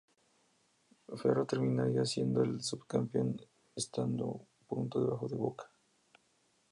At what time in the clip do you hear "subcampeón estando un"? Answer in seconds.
2.63-4.45